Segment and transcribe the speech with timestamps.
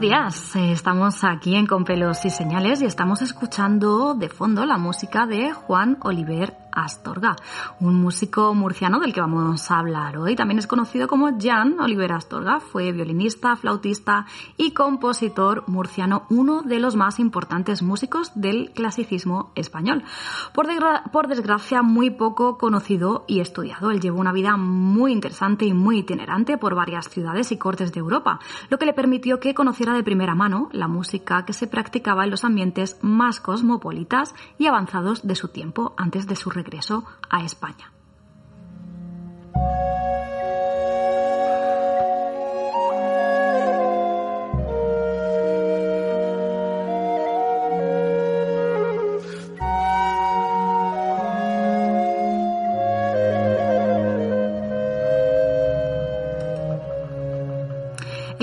[0.00, 4.64] Buenos días, eh, estamos aquí en Con pelos y señales y estamos escuchando de fondo
[4.64, 7.36] la música de Juan Oliver Astorga,
[7.80, 10.34] un músico murciano del que vamos a hablar hoy.
[10.34, 16.78] También es conocido como Jan Oliver Astorga, fue violinista, flautista y compositor murciano, uno de
[16.80, 20.04] los más importantes músicos del clasicismo español.
[20.54, 23.90] Por, desgra- por desgracia, muy poco conocido y estudiado.
[23.90, 28.00] Él llevó una vida muy interesante y muy itinerante por varias ciudades y cortes de
[28.00, 32.24] Europa, lo que le permitió que conociera de primera mano la música que se practicaba
[32.24, 36.69] en los ambientes más cosmopolitas y avanzados de su tiempo antes de su regreso
[37.28, 37.92] a España.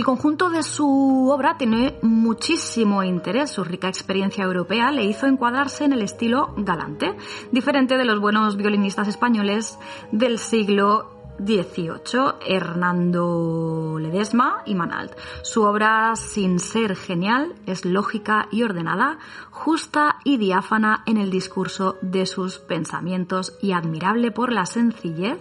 [0.08, 3.52] Conjunto de su obra tiene muchísimo interés.
[3.52, 7.18] Su rica experiencia europea le hizo encuadrarse en el estilo galante,
[7.52, 9.78] diferente de los buenos violinistas españoles
[10.14, 15.12] del siglo XVIII, Hernando Ledesma y Manalt.
[15.42, 19.18] Su obra, sin ser genial, es lógica y ordenada,
[19.52, 25.38] justa y diáfana en el discurso de sus pensamientos y admirable por la sencillez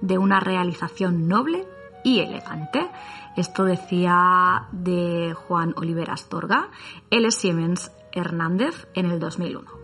[0.00, 1.68] de una realización noble
[2.04, 2.88] y elegante.
[3.36, 6.68] Esto decía de Juan Oliver Astorga,
[7.10, 7.30] L.
[7.30, 9.78] Siemens Hernández en el 2001.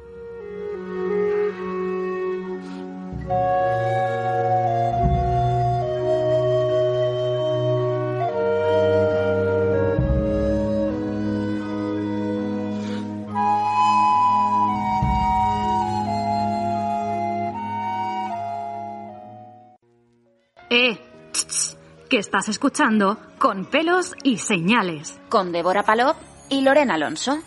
[20.71, 20.99] Eh,
[21.31, 21.74] tss,
[22.15, 25.19] que estás escuchando con pelos y señales.
[25.29, 26.17] Con Débora Palop
[26.49, 27.41] y Lorena Alonso.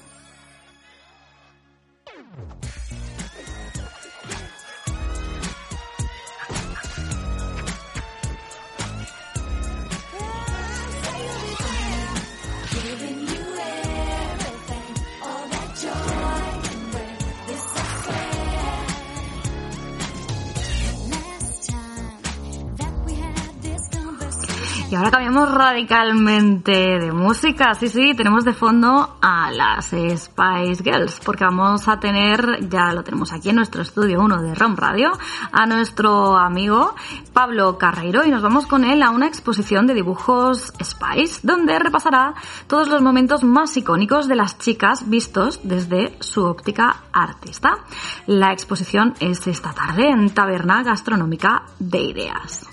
[25.58, 27.74] Radicalmente de música.
[27.74, 33.04] Sí, sí, tenemos de fondo a las Spice Girls, porque vamos a tener, ya lo
[33.04, 35.12] tenemos aquí en nuestro estudio 1 de ROM Radio,
[35.52, 36.94] a nuestro amigo
[37.34, 42.36] Pablo Carreiro y nos vamos con él a una exposición de dibujos Spice, donde repasará
[42.68, 47.80] todos los momentos más icónicos de las chicas vistos desde su óptica artista.
[48.28, 52.68] La exposición es esta tarde en Taberna Gastronómica de Ideas.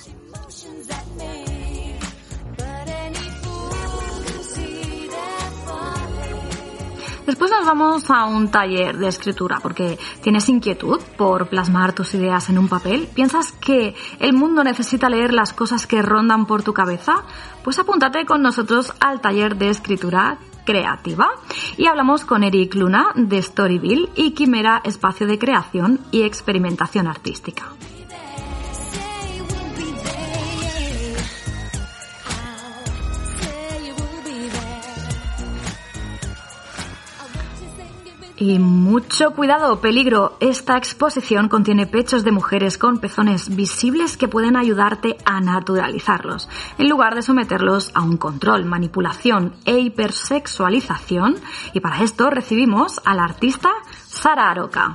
[7.26, 12.50] Después nos vamos a un taller de escritura porque tienes inquietud por plasmar tus ideas
[12.50, 13.08] en un papel.
[13.14, 17.24] ¿Piensas que el mundo necesita leer las cosas que rondan por tu cabeza?
[17.62, 21.30] Pues apúntate con nosotros al taller de escritura creativa
[21.76, 27.64] y hablamos con Eric Luna de Storyville y Quimera Espacio de Creación y Experimentación Artística.
[38.36, 40.36] Y mucho cuidado, peligro.
[40.40, 46.48] Esta exposición contiene pechos de mujeres con pezones visibles que pueden ayudarte a naturalizarlos,
[46.78, 51.36] en lugar de someterlos a un control, manipulación e hipersexualización.
[51.74, 53.70] Y para esto recibimos al artista
[54.08, 54.94] Sara Aroca.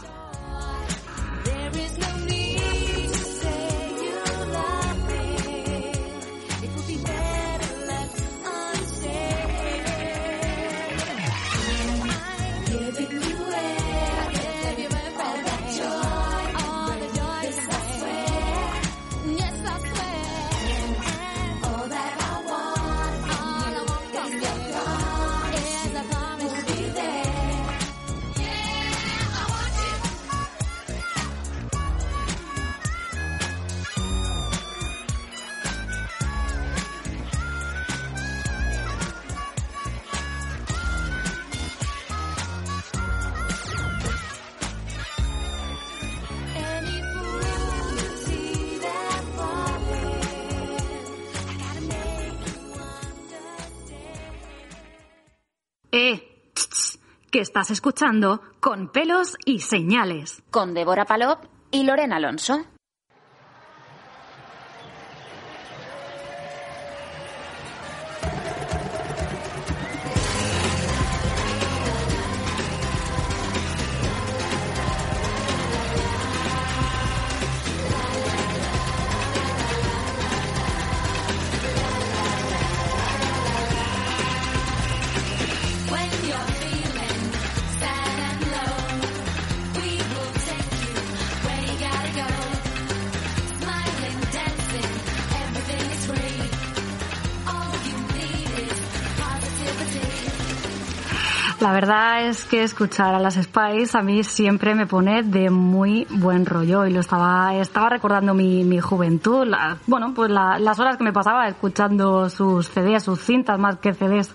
[57.39, 60.43] Que estás escuchando con pelos y señales.
[60.51, 62.65] Con Débora Palop y Lorena Alonso.
[101.69, 106.07] La verdad es que escuchar a las Spice a mí siempre me pone de muy
[106.09, 110.79] buen rollo y lo estaba estaba recordando mi, mi juventud, la- bueno, pues la- las
[110.79, 114.33] horas que me pasaba escuchando sus CDs, sus cintas más que CDs.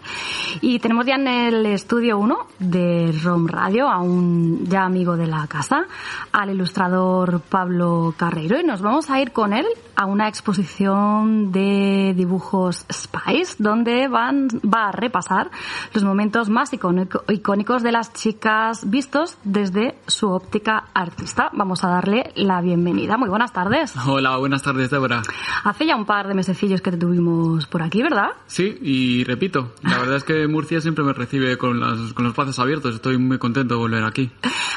[0.60, 5.26] Y tenemos ya en el estudio uno de ROM Radio a un ya amigo de
[5.26, 5.86] la casa,
[6.30, 12.14] al ilustrador Pablo Carreiro y nos vamos a ir con él a una exposición de
[12.16, 15.50] dibujos Spice donde van va a repasar
[15.92, 21.50] los momentos más icónico- icónicos de las chicas vistos desde su óptica artista.
[21.52, 23.16] Vamos a darle la bienvenida.
[23.16, 23.94] Muy buenas tardes.
[24.06, 25.22] Hola, buenas tardes, Débora.
[25.64, 28.30] Hace ya un par de mesecillos que te tuvimos por aquí, ¿verdad?
[28.46, 32.34] Sí, y repito, la verdad es que Murcia siempre me recibe con, las, con los
[32.34, 32.94] brazos abiertos.
[32.94, 34.30] Estoy muy contento de volver aquí.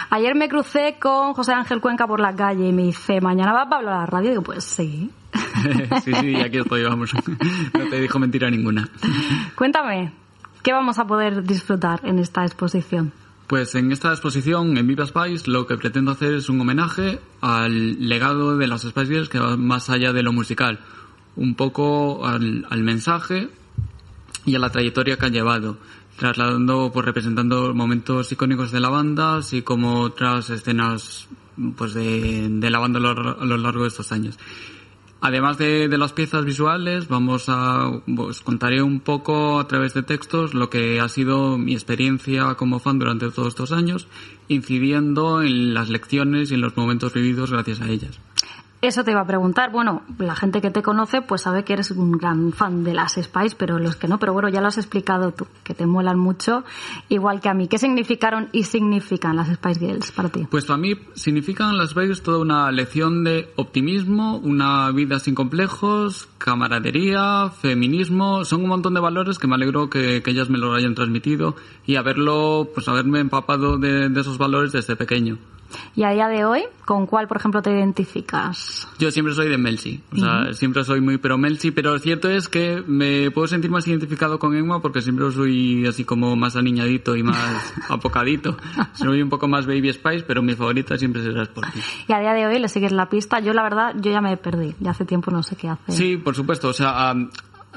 [0.09, 3.67] Ayer me crucé con José Ángel Cuenca por la calle y me dice, mañana va
[3.69, 4.29] Pablo a la radio.
[4.29, 5.06] Digo, pues sí.
[6.03, 7.11] sí, sí, aquí estoy, vamos.
[7.73, 8.89] No te dijo mentira ninguna.
[9.55, 10.11] Cuéntame,
[10.63, 13.11] ¿qué vamos a poder disfrutar en esta exposición?
[13.47, 18.09] Pues en esta exposición, en Viva Spice, lo que pretendo hacer es un homenaje al
[18.09, 20.79] legado de las Spice Girls que va más allá de lo musical.
[21.37, 23.49] Un poco al, al mensaje
[24.45, 25.77] y a la trayectoria que han llevado,
[26.17, 31.29] trasladando, pues representando momentos icónicos de la banda, así como otras escenas
[31.77, 34.37] pues de, de la banda a lo, a lo largo de estos años.
[35.19, 40.53] Además de, las piezas visuales, vamos a, pues contaré un poco a través de textos
[40.53, 44.07] lo que ha sido mi experiencia como fan durante todos estos años,
[44.47, 48.19] incidiendo en las lecciones y en los momentos vividos gracias a ellas.
[48.79, 49.71] Eso te iba a preguntar.
[49.71, 53.13] Bueno, la gente que te conoce pues sabe que eres un gran fan de las
[53.13, 56.19] Spice, pero los que no, pero bueno, ya lo has explicado tú, que te molan
[56.19, 56.63] mucho,
[57.09, 57.67] igual que a mí.
[57.67, 60.45] ¿Qué significaron y significan las Spice Girls para ti?
[60.49, 66.29] Pues para mí significan las Vegas toda una lección de optimismo, una vida sin complejos,
[66.37, 70.75] camaradería, feminismo, son un montón de valores que me alegro que, que ellas me lo
[70.75, 71.55] hayan transmitido
[71.87, 75.39] y haberlo, pues haberme empapado de esos valores desde pequeño.
[75.95, 78.87] Y a día de hoy, ¿con cuál, por ejemplo, te identificas?
[78.99, 82.29] Yo siempre soy de Melchi, o sea, siempre soy muy pro Melchi, pero lo cierto
[82.29, 86.55] es que me puedo sentir más identificado con Emma porque siempre soy así como más
[86.55, 88.57] aniñadito y más apocadito.
[88.93, 91.79] Soy un poco más Baby Spice, pero mi favorita siempre será Sporty.
[92.07, 93.39] Y a día de hoy le sigues la pista.
[93.39, 94.75] Yo, la verdad, yo ya me perdí.
[94.79, 95.91] Ya hace tiempo no sé qué hace.
[95.91, 96.69] Sí, por supuesto.
[96.69, 97.13] O sea,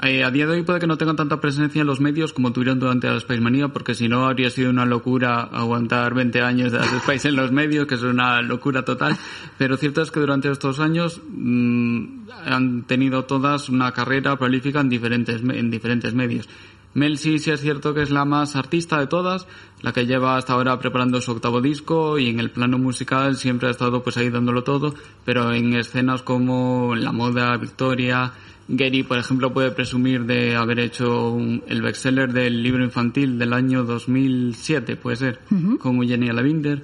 [0.03, 2.51] eh, a día de hoy puede que no tengan tanta presencia en los medios como
[2.51, 6.71] tuvieron durante la Spice Manía, porque si no habría sido una locura aguantar 20 años
[6.71, 9.17] de las Spice en los medios, que es una locura total.
[9.57, 14.89] Pero cierto es que durante estos años mm, han tenido todas una carrera prolífica en
[14.89, 16.49] diferentes, en diferentes medios.
[16.93, 19.47] Mel sí es cierto que es la más artista de todas,
[19.81, 23.69] la que lleva hasta ahora preparando su octavo disco y en el plano musical siempre
[23.69, 24.93] ha estado pues ahí dándolo todo,
[25.23, 28.33] pero en escenas como la moda, Victoria,
[28.67, 31.37] Gary, por ejemplo, puede presumir de haber hecho
[31.67, 35.39] el bestseller del libro infantil del año 2007, puede ser,
[35.79, 36.83] con Eugenia Lavinder.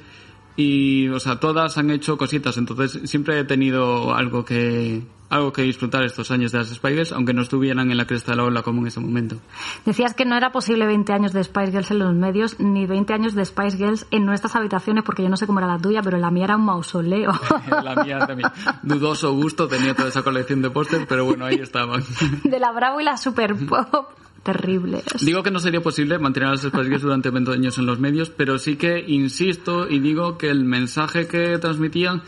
[0.55, 5.61] Y, o sea, todas han hecho cositas, entonces siempre he tenido algo que, algo que
[5.61, 8.43] disfrutar estos años de las Spice Girls, aunque no estuvieran en la cresta de la
[8.43, 9.37] ola como en ese momento.
[9.85, 13.13] Decías que no era posible 20 años de Spice Girls en los medios, ni 20
[13.13, 16.01] años de Spice Girls en nuestras habitaciones, porque yo no sé cómo era la tuya,
[16.01, 17.31] pero la mía era un mausoleo.
[17.83, 18.49] la mía también.
[18.83, 22.03] Dudoso gusto, tenía toda esa colección de pósters, pero bueno, ahí estaban.
[22.43, 24.09] de la Bravo y la Super Pop.
[24.43, 25.03] Terrible.
[25.19, 27.99] Digo que no sería posible mantener a las Spice Girls durante 20 años en los
[27.99, 32.21] medios, pero sí que insisto y digo que el mensaje que transmitían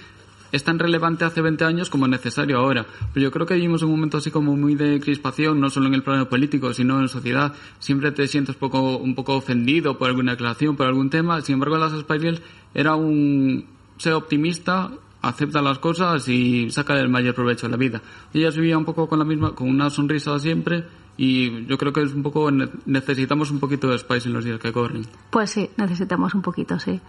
[0.52, 2.86] es tan relevante hace 20 años como necesario ahora.
[3.14, 5.94] Pero yo creo que vivimos un momento así como muy de crispación, no solo en
[5.94, 7.54] el plano político, sino en sociedad.
[7.80, 11.42] Siempre te sientes poco, un poco ofendido por alguna declaración, por algún tema.
[11.42, 12.42] Sin embargo, las Spice
[12.74, 13.66] era un
[13.98, 14.92] ser optimista,
[15.22, 18.02] acepta las cosas y saca el mayor provecho de la vida.
[18.34, 20.86] Ellas vivían un poco con la misma, con una sonrisa siempre
[21.22, 22.50] y yo creo que es un poco
[22.86, 25.06] necesitamos un poquito de Spice en los días que corren.
[25.30, 27.02] Pues sí, necesitamos un poquito, sí.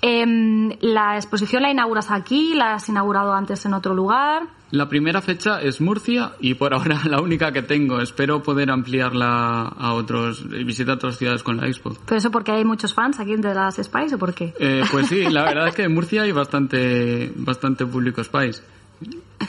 [0.00, 4.44] Em, la exposición la inauguras aquí, la has inaugurado antes en otro lugar.
[4.70, 8.00] La primera fecha es Murcia y por ahora la única que tengo.
[8.00, 11.96] Espero poder ampliarla a otros, visitar otras ciudades con la expo.
[12.06, 14.54] ¿Pero eso porque hay muchos fans aquí de las Spice o por qué?
[14.60, 18.62] Eh, pues sí, la verdad es que en Murcia hay bastante, bastante público Spice.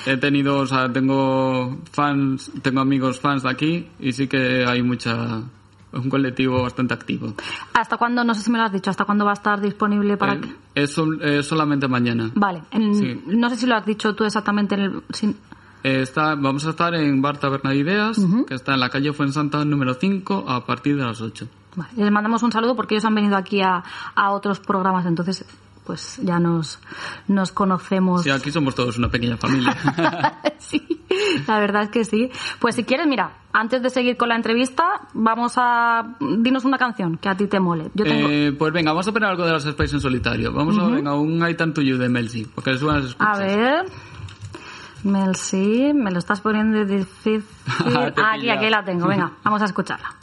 [0.06, 4.84] He tenido, o sea, tengo fans, tengo amigos fans de aquí y sí que hay
[4.84, 5.42] mucha,
[5.92, 7.34] un colectivo bastante activo.
[7.74, 10.18] ¿Hasta cuándo, no sé si me lo has dicho, hasta cuándo va a estar disponible
[10.18, 10.94] para eh, es,
[11.46, 12.32] solamente mañana.
[12.36, 15.04] Vale, no sé si lo has dicho tú exactamente en el...
[15.82, 19.14] Eh, está, vamos a estar en Bar Taberna de Ideas, que está en la calle
[19.14, 21.48] Fuensanta número 5 a partir de las 8.
[21.76, 23.84] Vale, les mandamos un saludo porque ellos han venido aquí a,
[24.16, 25.46] a otros programas, entonces
[25.86, 26.80] pues ya nos,
[27.28, 28.24] nos conocemos.
[28.24, 29.76] Sí, aquí somos todos una pequeña familia.
[30.60, 31.04] sí,
[31.48, 32.30] la verdad es que sí.
[32.60, 36.16] Pues si quieres, mira, antes de seguir con la entrevista, vamos a...
[36.20, 37.90] Dinos una canción que a ti te mole.
[37.94, 38.30] Yo tengo...
[38.30, 40.54] eh, pues venga, vamos a poner algo de las Spice en solitario.
[40.54, 43.86] Vamos a ver un I Tanto You de Melcy, porque les las A ver...
[45.04, 47.44] Melcy, me lo estás poniendo difícil.
[48.18, 49.08] Ah, aquí, aquí la tengo.
[49.08, 50.19] Venga, vamos a escucharla.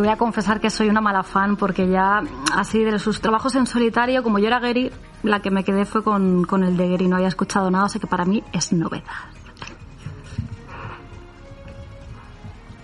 [0.00, 2.22] Voy a confesar que soy una mala fan porque ya
[2.54, 4.90] así de sus trabajos en solitario, como yo era Gary,
[5.22, 8.00] la que me quedé fue con, con el de Gary, no había escuchado nada, así
[8.00, 9.04] que para mí es novedad.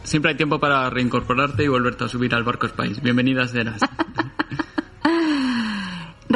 [0.02, 3.00] Siempre hay tiempo para reincorporarte y volverte a subir al barco Spice.
[3.00, 3.80] Bienvenidas serás.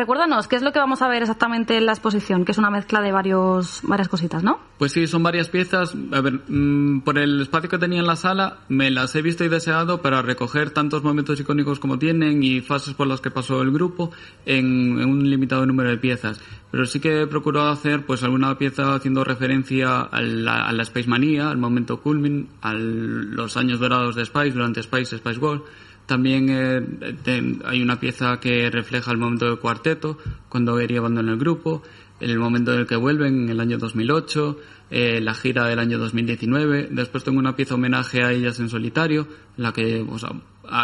[0.00, 2.46] Recuérdanos, ¿qué es lo que vamos a ver exactamente en la exposición?
[2.46, 4.58] Que es una mezcla de varios, varias cositas, ¿no?
[4.78, 5.94] Pues sí, son varias piezas.
[6.12, 9.44] A ver, mm, por el espacio que tenía en la sala, me las he visto
[9.44, 13.60] y deseado para recoger tantos momentos icónicos como tienen y fases por las que pasó
[13.60, 14.10] el grupo
[14.46, 16.40] en, un limitado número de piezas.
[16.70, 21.50] Pero sí que he procurado hacer pues alguna pieza haciendo referencia a la, Space Manía,
[21.50, 25.62] al momento culmin, a los años dorados de Spice, durante Spice, Spice World
[26.10, 31.38] también eh, hay una pieza que refleja el momento del cuarteto, cuando Gary abandona el
[31.38, 31.84] grupo,
[32.18, 34.58] en el momento en el que vuelven, en el año 2008,
[34.90, 36.88] eh, la gira del año 2019.
[36.90, 40.04] Después tengo una pieza homenaje a ellas en solitario, en la que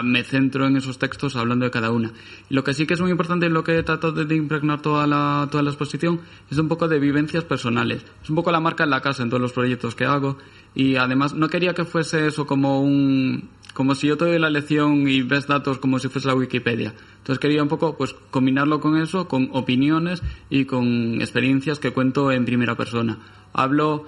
[0.05, 2.13] me centro en esos textos hablando de cada una.
[2.49, 4.81] Y lo que sí que es muy importante en lo que he tratado de impregnar
[4.81, 8.05] toda la, toda la exposición es un poco de vivencias personales.
[8.23, 10.39] Es un poco la marca en la casa en todos los proyectos que hago.
[10.73, 14.49] Y además no quería que fuese eso como un, como si yo te doy la
[14.49, 16.95] lección y ves datos como si fuese la Wikipedia.
[17.19, 22.33] Entonces quería un poco pues combinarlo con eso, con opiniones y con experiencias que cuento
[22.33, 23.19] en primera persona.
[23.53, 24.07] Hablo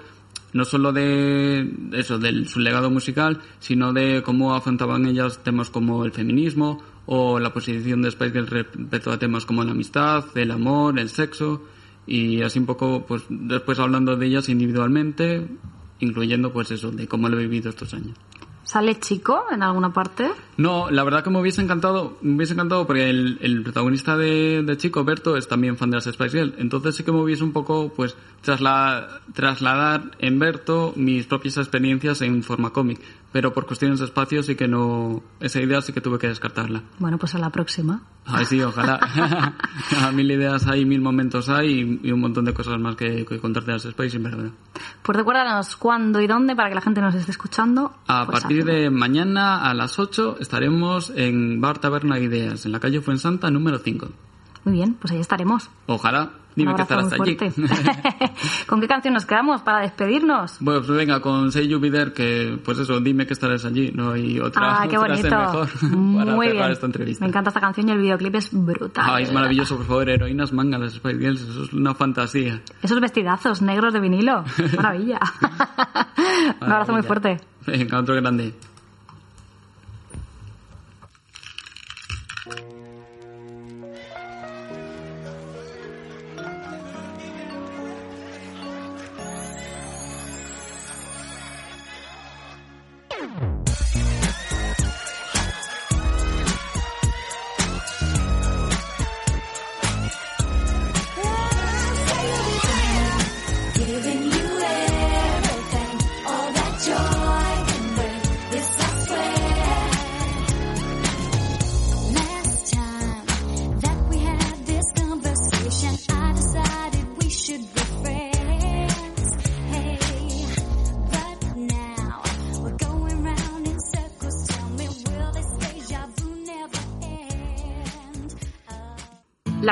[0.53, 6.03] no solo de eso, de su legado musical, sino de cómo afrontaban ellas temas como
[6.03, 10.97] el feminismo o la posición de Spice respecto a temas como la amistad, el amor,
[10.97, 11.61] el sexo
[12.07, 15.47] y así un poco, pues después hablando de ellas individualmente,
[15.99, 18.17] incluyendo pues eso, de cómo lo he vivido estos años.
[18.69, 20.29] ¿Sale chico en alguna parte?
[20.57, 25.03] No, la verdad que me hubiese encantado, me hubiese encantado porque el, protagonista de, Chico,
[25.03, 26.53] Berto, es también fan de las Spice Girls.
[26.59, 32.21] Entonces sí que me hubiese un poco, pues, trasla, trasladar en Berto mis propias experiencias
[32.21, 33.01] en forma cómic.
[33.31, 36.83] Pero por cuestiones de espacio sí que no, esa idea sí que tuve que descartarla.
[36.97, 38.01] Bueno, pues a la próxima.
[38.25, 38.99] Ay, sí, ojalá.
[40.13, 43.71] mil ideas hay, mil momentos hay y un montón de cosas más que, que contarte
[43.71, 44.51] las Spice, en verdad.
[45.03, 47.93] Pues recuérdanos cuándo y dónde para que la gente nos esté escuchando.
[48.07, 52.79] A pues partir de mañana a las 8 estaremos en Bar Taberna Ideas, en la
[52.79, 54.07] calle Fuensanta, número 5.
[54.65, 55.69] Muy bien, pues ahí estaremos.
[55.85, 56.31] Ojalá.
[56.55, 57.37] Dime que estarás allí.
[58.67, 60.57] ¿Con qué canción nos quedamos para despedirnos?
[60.59, 63.91] Bueno, pues venga, con Say You Be There, que pues eso, dime que estarás allí.
[63.93, 65.29] No hay otra ah, qué bonito.
[65.29, 65.69] mejor
[66.17, 66.71] para Muy bien.
[66.71, 67.23] esta entrevista.
[67.23, 69.05] Me encanta esta canción y el videoclip es brutal.
[69.07, 72.61] Ay, es maravilloso, por favor, heroínas mangas, las Spice Girls, eso es una fantasía.
[72.81, 74.43] Esos vestidazos negros de vinilo.
[74.75, 75.19] Maravilla.
[76.61, 77.07] Un abrazo muy Maravilla.
[77.07, 77.37] fuerte.
[77.67, 78.53] Venga, otro grande.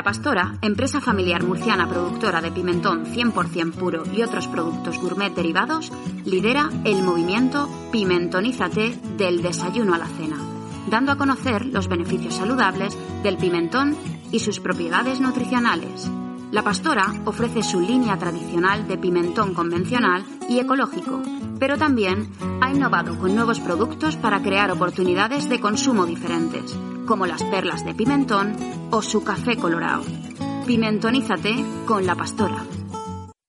[0.08, 5.92] Pastora, empresa familiar murciana productora de pimentón 100% puro y otros productos gourmet derivados,
[6.24, 10.38] lidera el movimiento Pimentonízate del desayuno a la cena,
[10.90, 13.98] dando a conocer los beneficios saludables del pimentón
[14.32, 16.10] y sus propiedades nutricionales.
[16.52, 21.22] La Pastora ofrece su línea tradicional de pimentón convencional y ecológico,
[21.60, 27.44] pero también ha innovado con nuevos productos para crear oportunidades de consumo diferentes, como las
[27.44, 28.56] perlas de pimentón
[28.92, 30.04] o su café colorado.
[30.68, 31.56] Pimentonízate
[31.88, 32.64] con la Pastora.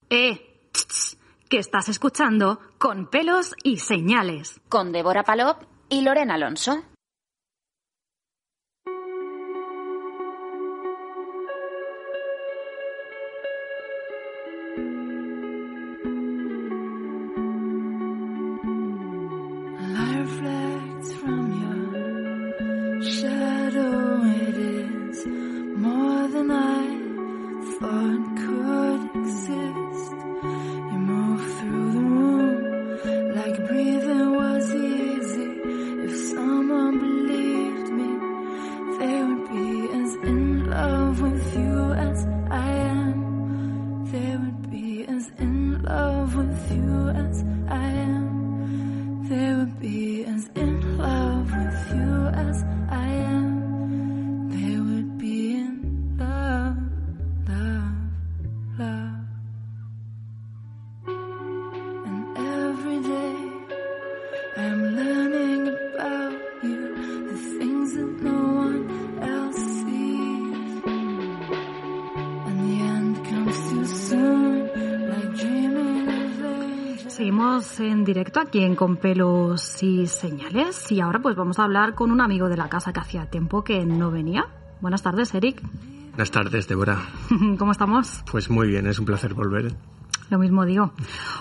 [0.09, 1.19] Eh, tss, tss,
[1.51, 4.61] que estás escuchando con pelos y señales.
[4.71, 6.85] Con Débora Palop y Lorena Alonso.
[77.09, 81.95] Seguimos en directo aquí en Con pelos y señales y ahora pues vamos a hablar
[81.95, 84.47] con un amigo de la casa que hacía tiempo que no venía.
[84.81, 85.61] Buenas tardes, Eric.
[86.11, 86.99] Buenas tardes, Débora.
[87.59, 88.23] ¿Cómo estamos?
[88.31, 89.75] Pues muy bien, es un placer volver.
[90.31, 90.93] Lo mismo digo.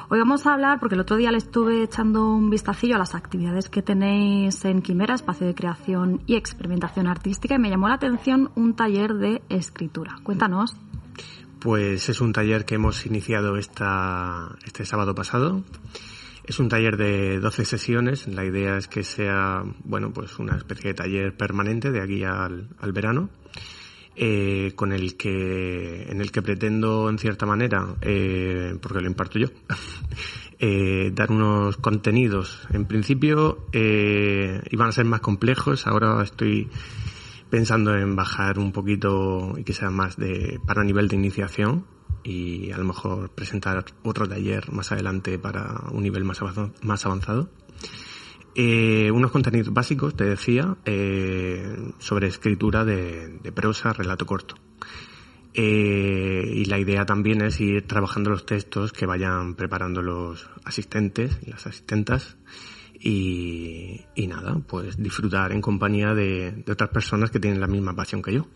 [0.09, 3.15] Hoy vamos a hablar, porque el otro día le estuve echando un vistacillo a las
[3.15, 7.95] actividades que tenéis en Quimera, espacio de creación y experimentación artística, y me llamó la
[7.95, 10.15] atención un taller de escritura.
[10.23, 10.75] Cuéntanos.
[11.59, 15.63] Pues es un taller que hemos iniciado esta, este sábado pasado.
[16.45, 18.27] Es un taller de 12 sesiones.
[18.27, 22.69] La idea es que sea, bueno, pues una especie de taller permanente de aquí al,
[22.79, 23.29] al verano.
[24.15, 29.37] eh, con el que, en el que pretendo, en cierta manera, eh, porque lo imparto
[29.37, 29.47] yo,
[30.59, 32.67] eh, dar unos contenidos.
[32.71, 35.85] En principio eh, iban a ser más complejos.
[35.85, 36.67] Ahora estoy
[37.49, 41.85] pensando en bajar un poquito y que sea más de para nivel de iniciación
[42.23, 47.49] y a lo mejor presentar otro taller más adelante para un nivel más avanzado.
[48.59, 54.55] Eh, unos contenidos básicos, te decía, eh, sobre escritura de, de, prosa, relato corto.
[55.53, 61.37] Eh, y la idea también es ir trabajando los textos que vayan preparando los asistentes
[61.45, 62.37] y las asistentas
[62.99, 67.95] y, y nada, pues disfrutar en compañía de, de otras personas que tienen la misma
[67.95, 68.47] pasión que yo.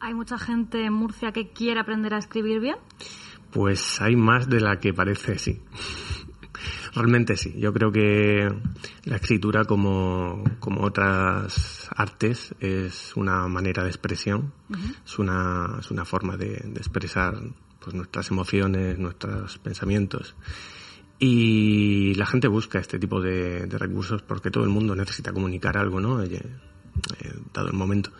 [0.00, 2.76] ¿Hay mucha gente en Murcia que quiere aprender a escribir bien?
[3.50, 5.60] Pues hay más de la que parece, sí.
[6.94, 7.54] Realmente sí.
[7.58, 8.48] Yo creo que
[9.04, 14.52] la escritura, como, como otras artes, es una manera de expresión,
[15.04, 17.34] es, una, es una forma de, de expresar
[17.80, 20.36] pues, nuestras emociones, nuestros pensamientos.
[21.18, 26.00] Y la gente busca este tipo de, recursos porque todo el mundo necesita comunicar algo,
[26.00, 26.22] ¿no?
[26.22, 26.40] Eh,
[27.52, 28.10] dado el momento.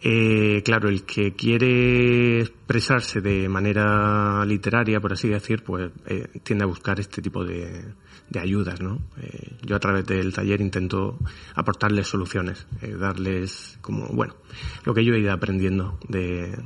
[0.00, 6.64] Eh, claro, el que quiere expresarse de manera literaria, por así decir, pues eh, tiende
[6.64, 7.84] a buscar este tipo de,
[8.30, 9.00] de ayudas, ¿no?
[9.20, 11.18] Eh, yo a través del taller intento
[11.54, 14.36] aportarles soluciones, eh, darles como, bueno,
[14.84, 16.56] lo que yo he ido aprendiendo de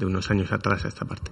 [0.00, 1.30] unos años atrás a esta parte.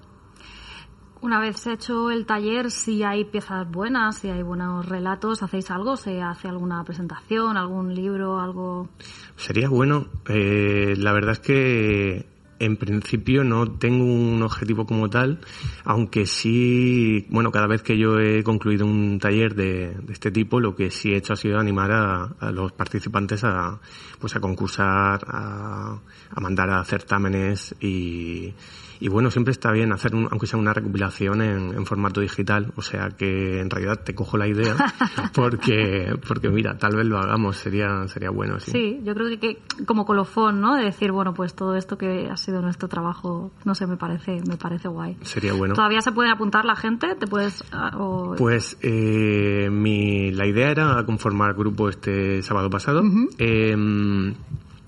[1.22, 5.98] Una vez hecho el taller, si hay piezas buenas, si hay buenos relatos, ¿hacéis algo?
[5.98, 8.88] ¿Se hace alguna presentación, algún libro, algo?
[9.36, 10.06] Sería bueno.
[10.28, 12.26] Eh, la verdad es que
[12.58, 15.40] en principio no tengo un objetivo como tal,
[15.84, 20.74] aunque sí, bueno, cada vez que yo he concluido un taller de, este tipo, lo
[20.74, 23.78] que sí he hecho ha sido animar a, a los participantes a,
[24.18, 25.98] pues a concursar, a,
[26.30, 28.54] a mandar a certámenes y,
[29.00, 32.72] y bueno, siempre está bien hacer, un, aunque sea una recopilación en, en, formato digital,
[32.76, 34.76] o sea que en realidad te cojo la idea,
[35.34, 38.60] porque, porque mira, tal vez lo hagamos, sería, sería bueno.
[38.60, 40.76] Sí, sí yo creo que, que, como colofón, ¿no?
[40.76, 44.42] De decir, bueno, pues todo esto que ha sido nuestro trabajo, no sé, me parece,
[44.46, 45.16] me parece guay.
[45.22, 45.74] Sería bueno.
[45.74, 47.14] ¿Todavía se puede apuntar la gente?
[47.14, 47.64] ¿Te puedes...?
[47.98, 48.34] O...
[48.36, 53.00] Pues eh, mi, la idea era conformar grupo este sábado pasado.
[53.00, 53.28] Uh -huh.
[53.38, 54.34] eh,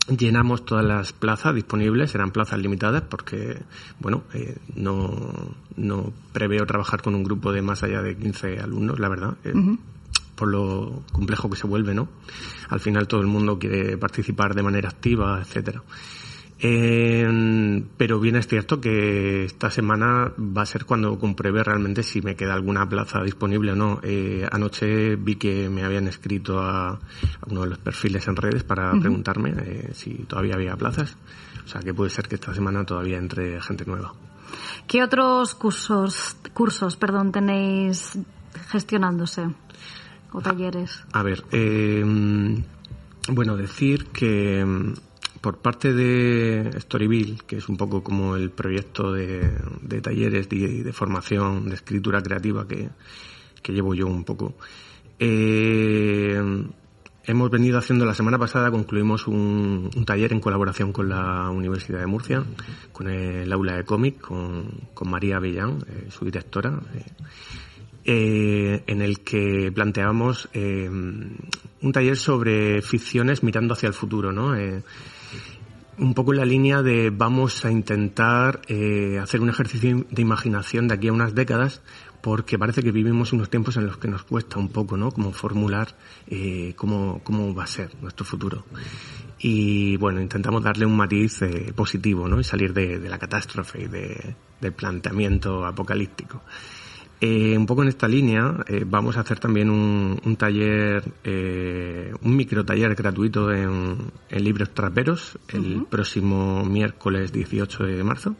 [0.08, 3.62] llenamos todas las plazas disponibles, eran plazas limitadas porque,
[4.00, 8.98] bueno, eh, no, no preveo trabajar con un grupo de más allá de 15 alumnos,
[8.98, 9.36] la verdad.
[9.44, 9.78] Eh, uh -huh.
[10.34, 12.08] por lo complejo que se vuelve, ¿no?
[12.68, 15.82] Al final todo el mundo quiere participar de manera activa, etcétera.
[16.64, 22.22] Eh, pero bien es cierto que esta semana va a ser cuando compruebe realmente si
[22.22, 23.98] me queda alguna plaza disponible o no.
[24.04, 27.00] Eh, anoche vi que me habían escrito a, a,
[27.48, 29.00] uno de los perfiles en redes para uh -huh.
[29.00, 31.16] preguntarme eh, si todavía había plazas.
[31.64, 34.14] O sea que puede ser que esta semana todavía entre gente nueva.
[34.86, 38.20] ¿Qué otros cursos, cursos perdón, tenéis
[38.70, 39.48] gestionándose
[40.30, 41.04] o talleres?
[41.12, 42.04] A, a ver, eh,
[43.28, 44.94] bueno, decir que
[45.42, 49.50] por parte de Storyville, que es un poco como el proyecto de,
[50.00, 52.88] talleres de, de, formación de escritura creativa que,
[53.64, 54.54] llevo yo un poco,
[55.18, 56.40] eh,
[57.24, 62.06] hemos venido haciendo la semana pasada, concluimos un, taller en colaboración con la Universidad de
[62.06, 62.44] Murcia,
[62.92, 66.80] con el aula de cómic, con, María Avellán, eh, su directora.
[66.94, 67.04] Eh,
[68.04, 74.56] eh, en el que planteamos un taller sobre ficciones mirando hacia el futuro, ¿no?
[75.98, 80.88] Un poco en la línea de vamos a intentar eh, hacer un ejercicio de imaginación
[80.88, 81.82] de aquí a unas décadas
[82.22, 85.10] porque parece que vivimos unos tiempos en los que nos cuesta un poco, ¿no?
[85.10, 85.88] Como formular
[86.28, 88.64] eh, cómo, cómo va a ser nuestro futuro.
[89.40, 92.38] Y bueno, intentamos darle un matiz eh, positivo, ¿no?
[92.38, 96.42] Y salir de, la catástrofe y de, del planteamiento apocalíptico.
[97.24, 102.12] Eh, un poco en esta línea eh, vamos a hacer también un, un taller, eh,
[102.20, 103.96] un micro taller gratuito en,
[104.28, 105.86] en libros traperos el uh -huh.
[105.86, 108.34] próximo miércoles 18 de marzo,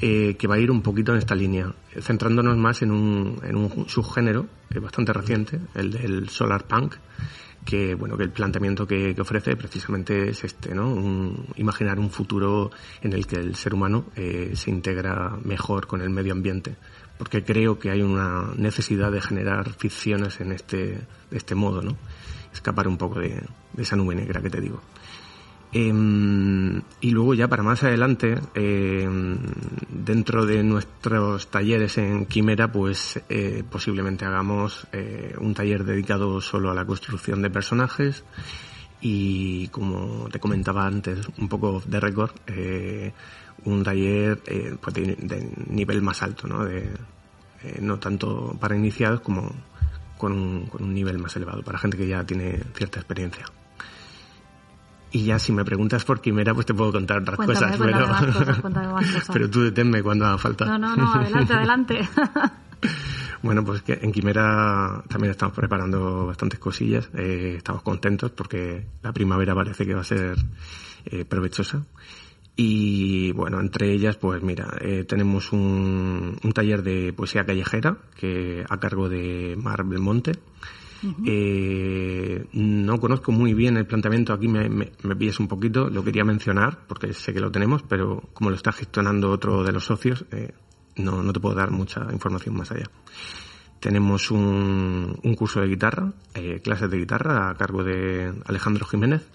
[0.00, 3.56] eh, que va a ir un poquito en esta línea, centrándonos más en un, en
[3.56, 4.46] un subgénero
[4.80, 6.94] bastante reciente, el del solar punk,
[7.64, 12.10] que bueno que el planteamiento que, que, ofrece precisamente es este no un, imaginar un
[12.10, 12.70] futuro
[13.02, 16.76] en el que el ser humano eh, se integra mejor con el medio ambiente
[17.22, 20.98] porque creo que hay una necesidad de generar ficciones en este,
[21.30, 21.96] de este modo, ¿no?
[22.52, 23.40] Escapar un poco de,
[23.78, 24.82] esa nube negra que te digo.
[25.72, 25.92] Eh,
[27.00, 29.08] y luego ya para más adelante, eh,
[29.88, 36.72] dentro de nuestros talleres en Quimera, pues eh, posiblemente hagamos eh, un taller dedicado solo
[36.72, 38.24] a la construcción de personajes
[39.00, 43.12] y como te comentaba antes, un poco de récord, eh,
[43.64, 46.64] un taller eh, pues de, de, nivel más alto, ¿no?
[46.64, 46.90] De,
[47.62, 49.52] eh, no tanto para iniciados como
[50.18, 53.44] con un, con un nivel más elevado, para gente que ya tiene cierta experiencia.
[55.10, 57.76] Y ya si me preguntas por Quimera, pues te puedo contar otras Cuéntame, cosas.
[57.76, 58.12] cuéntame pero...
[58.12, 59.30] más cosas, cuéntame más cosas.
[59.32, 60.64] pero tú deténme cuando haga falta.
[60.64, 62.08] No, no, no, adelante, adelante.
[63.42, 67.10] Bueno, pues que en Quimera también estamos preparando bastantes cosillas.
[67.14, 70.36] Eh, estamos contentos porque la primavera parece que va a ser
[71.06, 71.84] eh, provechosa.
[72.54, 78.64] Y bueno, entre ellas, pues mira, eh, tenemos un, un taller de poesía callejera que
[78.68, 80.32] a cargo de Mar Belmonte.
[81.26, 86.04] Eh, no conozco muy bien el planteamiento, aquí me, me, me pillas un poquito, lo
[86.04, 89.84] quería mencionar porque sé que lo tenemos, pero como lo está gestionando otro de los
[89.84, 90.52] socios, eh,
[90.94, 92.88] no, no te puedo dar mucha información más allá.
[93.80, 99.28] Tenemos un, un curso de guitarra, eh, clases de guitarra a cargo de Alejandro Jiménez,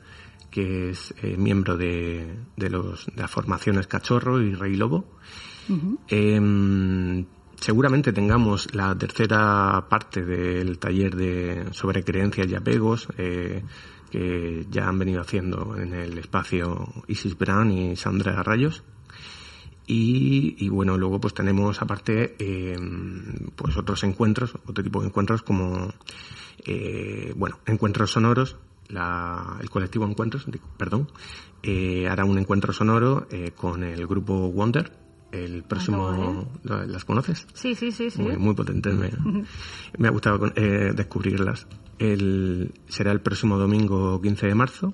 [0.50, 5.06] que es eh, miembro de, de, los, de las formaciones Cachorro y Rey Lobo.
[6.08, 7.26] Em,
[7.60, 13.64] seguramente tengamos la tercera parte del taller de sobre creencias y apegos eh,
[14.10, 18.84] que ya han venido haciendo en el espacio Isis Brown y Sandra Rayos.
[19.90, 22.78] Y, y bueno, luego pues tenemos aparte eh,
[23.56, 25.94] pues otros encuentros, otro tipo de encuentros como
[26.66, 28.58] eh, bueno, encuentros sonoros,
[28.90, 30.46] la, el colectivo Encuentros,
[30.78, 31.10] perdón,
[31.64, 34.92] eh, hará un encuentro sonoro eh, con el grupo Wonder.
[35.30, 37.48] El próximo, ¿la- ¿las conoces?
[37.54, 38.22] Sí, sí, sí, sí.
[38.22, 39.12] Muy, muy potentes, me,
[39.98, 41.68] me ha gustado eh, descubrirlas.
[42.00, 44.94] El, será el próximo domingo 15 de marzo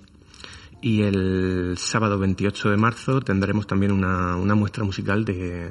[0.81, 5.69] y el sábado 28 de marzo tendremos también una, una muestra musical de,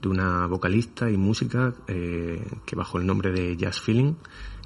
[0.00, 4.14] de una vocalista y música eh, que bajo el nombre de Jazz Feeling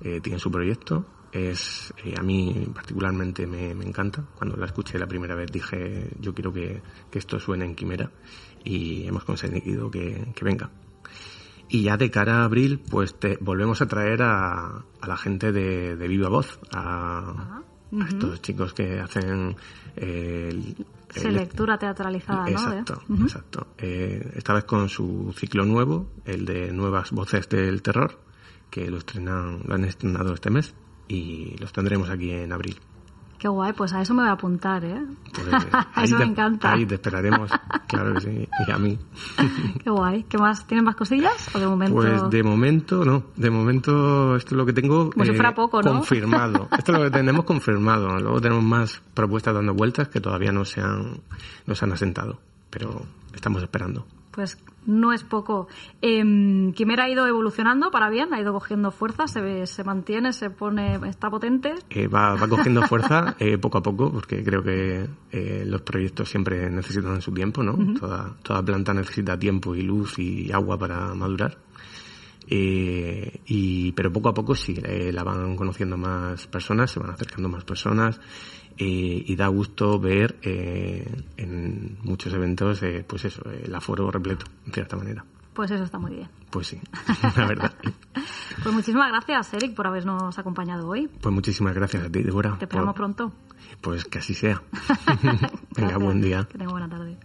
[0.02, 1.06] eh, tiene su proyecto.
[1.32, 4.24] Es, eh, a mí particularmente me, me encanta.
[4.36, 8.10] Cuando la escuché la primera vez dije yo quiero que, que esto suene en Quimera
[8.64, 10.70] y hemos conseguido que, que venga.
[11.68, 15.52] Y ya de cara a abril, pues te volvemos a traer a, a la gente
[15.52, 17.60] de, de Viva Voz, a,
[18.00, 19.54] a estos chicos que hacen
[19.96, 22.48] eh, el- Sí, el- lectura teatralizada, ¿no?
[22.48, 23.66] Exacto, exacto.
[23.78, 28.18] Eh, esta vez con su ciclo nuevo, el de Nuevas Voces del Terror,
[28.70, 30.72] que lo estrenan, lo han estrenado este mes
[31.10, 32.76] y los tendremos aquí en abril.
[33.40, 35.02] Qué guay, pues a eso me voy a apuntar, ¿eh?
[35.32, 35.46] Pues,
[36.04, 36.72] eso te, me encanta.
[36.72, 37.50] Ahí te esperaremos,
[37.88, 38.98] claro que sí, y a mí.
[39.82, 40.24] Qué guay.
[40.24, 40.66] ¿Qué más?
[40.66, 41.48] ¿Tienes más cosillas?
[41.54, 41.94] ¿O de momento?
[41.94, 45.80] Pues de momento no, de momento esto es lo que tengo Como si fuera poco,
[45.80, 45.92] ¿no?
[45.92, 46.68] confirmado.
[46.78, 48.18] Esto es lo que tenemos confirmado.
[48.18, 51.22] Luego tenemos más propuestas dando vueltas que todavía no se han,
[51.66, 54.06] no se han asentado, pero estamos esperando.
[54.30, 55.66] Pues no es poco.
[56.02, 60.32] Eh, Quimera ha ido evolucionando para bien, ha ido cogiendo fuerza, se, ve- se mantiene,
[60.32, 61.74] se pone, está potente.
[61.90, 66.28] Eh, va, va cogiendo fuerza eh, poco a poco, porque creo que eh, los proyectos
[66.28, 67.76] siempre necesitan su tiempo, ¿no?
[67.98, 71.58] toda, toda planta necesita tiempo y luz y agua para madurar.
[72.52, 77.10] Eh, y, pero poco a poco sí, eh, la van conociendo más personas, se van
[77.10, 78.20] acercando más personas
[78.86, 84.72] y da gusto ver eh, en muchos eventos, eh, pues eso, el aforo repleto, en
[84.72, 85.24] cierta manera.
[85.52, 86.28] Pues eso está muy bien.
[86.50, 86.80] Pues sí,
[87.36, 87.72] la verdad.
[88.62, 91.08] Pues muchísimas gracias, Eric, por habernos acompañado hoy.
[91.20, 92.56] Pues muchísimas gracias a ti, Débora.
[92.58, 93.32] Te esperamos por- pronto.
[93.80, 94.62] Pues que así sea.
[95.22, 95.98] Venga, Gracias.
[96.02, 96.46] buen día.
[96.50, 97.16] Que tenga buena tarde.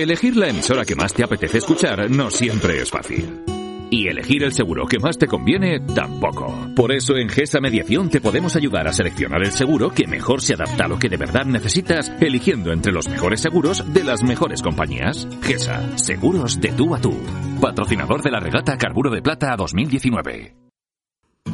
[0.00, 3.42] Elegir la emisora que más te apetece escuchar no siempre es fácil.
[3.90, 6.56] Y elegir el seguro que más te conviene tampoco.
[6.74, 10.54] Por eso en GESA Mediación te podemos ayudar a seleccionar el seguro que mejor se
[10.54, 14.62] adapta a lo que de verdad necesitas, eligiendo entre los mejores seguros de las mejores
[14.62, 15.28] compañías.
[15.42, 17.14] GESA, seguros de tú a tú.
[17.60, 20.59] Patrocinador de la regata Carburo de Plata 2019.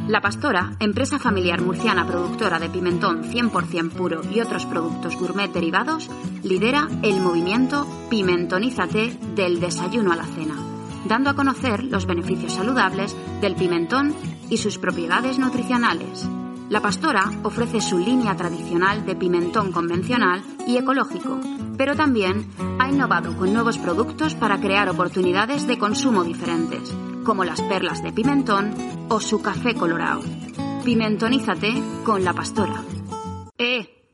[0.08, 6.08] La Pastora, empresa familiar murciana productora de pimentón 100% puro y otros productos gourmet derivados,
[6.44, 10.54] lidera el movimiento Pimentonízate del desayuno a la cena,
[11.06, 14.14] dando a conocer los beneficios saludables del pimentón
[14.48, 16.24] y sus propiedades nutricionales.
[16.68, 21.40] La Pastora ofrece su línea tradicional de pimentón convencional y ecológico,
[21.76, 26.94] pero también ha innovado con nuevos productos para crear oportunidades de consumo diferentes,
[27.26, 28.72] como las perlas de pimentón
[29.10, 30.22] o su café colorado.
[30.84, 32.84] Pimentonízate con La Pastora.
[33.58, 34.12] Eh,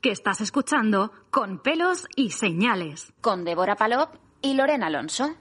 [0.00, 3.12] que estás escuchando con pelos y señales.
[3.20, 5.34] Con Débora Palop y Lorena Alonso.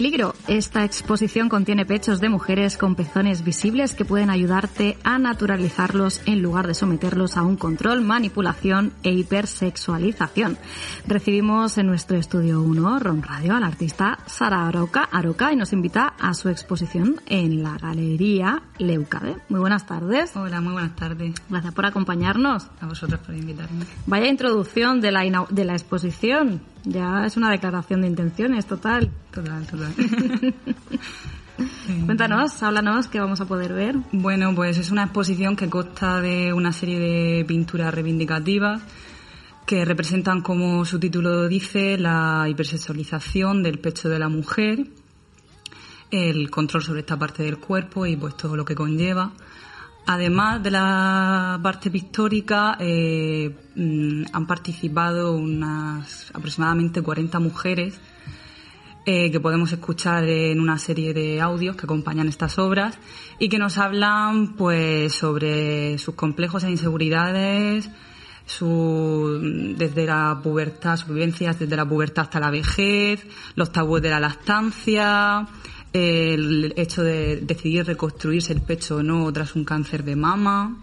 [0.00, 0.34] Peligro.
[0.48, 6.40] Esta exposición contiene pechos de mujeres con pezones visibles que pueden ayudarte a naturalizarlos en
[6.40, 10.56] lugar de someterlos a un control, manipulación e hipersexualización.
[11.06, 16.14] Recibimos en nuestro estudio 1, Ron Radio, al artista Sara Aroca, Aroca y nos invita
[16.18, 19.36] a su exposición en la Galería Leucade.
[19.50, 20.34] Muy buenas tardes.
[20.34, 21.34] Hola, muy buenas tardes.
[21.50, 22.68] Gracias por acompañarnos.
[22.80, 23.84] A vosotros por invitarme.
[24.06, 26.62] Vaya introducción de la, de la exposición.
[26.84, 29.10] Ya es una declaración de intenciones total.
[29.30, 29.94] Total, total.
[32.06, 33.96] Cuéntanos, háblanos, qué vamos a poder ver.
[34.12, 38.82] Bueno, pues es una exposición que consta de una serie de pinturas reivindicativas
[39.70, 44.88] que representan, como su título dice, la hipersexualización del pecho de la mujer,
[46.10, 49.32] el control sobre esta parte del cuerpo y pues todo lo que conlleva.
[50.12, 58.00] Además de la parte pictórica, eh, mm, han participado unas aproximadamente 40 mujeres
[59.06, 62.98] eh, que podemos escuchar en una serie de audios que acompañan estas obras
[63.38, 67.88] y que nos hablan pues sobre sus complejos e inseguridades,
[68.46, 69.38] su,
[69.78, 74.18] desde la pubertad, sus vivencias desde la pubertad hasta la vejez, los tabúes de la
[74.18, 75.46] lactancia,
[75.92, 80.76] el hecho de decidir reconstruirse el pecho o no tras un cáncer de mama,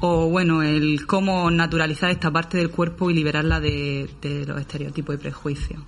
[0.00, 5.14] o bueno, el cómo naturalizar esta parte del cuerpo y liberarla de, de los estereotipos
[5.14, 5.80] y prejuicios.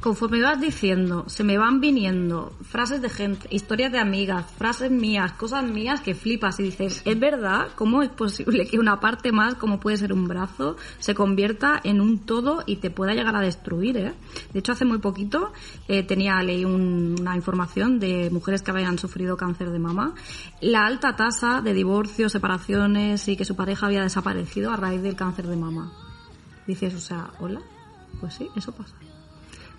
[0.00, 5.32] Conforme vas diciendo, se me van viniendo frases de gente, historias de amigas, frases mías,
[5.32, 7.68] cosas mías que flipas y dices, ¿es verdad?
[7.74, 12.00] ¿Cómo es posible que una parte más, como puede ser un brazo, se convierta en
[12.00, 13.96] un todo y te pueda llegar a destruir?
[13.96, 14.14] ¿eh?
[14.52, 15.52] De hecho, hace muy poquito
[15.88, 20.14] eh, tenía leí un- una información de mujeres que habían sufrido cáncer de mama,
[20.60, 25.16] la alta tasa de divorcios, separaciones y que su pareja había desaparecido a raíz del
[25.16, 25.92] cáncer de mama.
[26.66, 27.60] Dices, o sea, hola,
[28.20, 28.94] pues sí, eso pasa.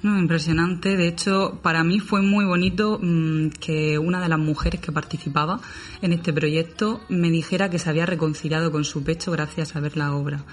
[0.04, 0.96] No, impresionante.
[0.96, 5.60] De hecho, para mí fue muy bonito mm, que una de las mujeres que participaba
[6.02, 9.98] en este proyecto me dijera que se había reconciliado con su pecho gracias a ver
[9.98, 10.44] la obra.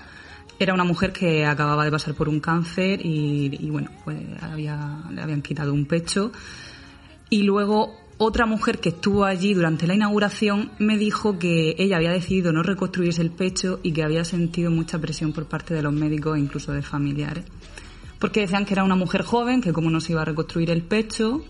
[0.59, 5.03] Era una mujer que acababa de pasar por un cáncer y, y, bueno, pues había,
[5.11, 6.33] le habían quitado un pecho.
[7.29, 12.13] Y luego otra mujer que estuvo allí durante la inauguración me dijo que ella había
[12.13, 15.93] decidido no reconstruirse el pecho y que había sentido mucha presión por parte de los
[15.93, 17.45] médicos e incluso de familiares
[18.25, 20.81] porque decían que era una mujer joven, que como no se iba a reconstruir el
[20.81, 21.45] pecho.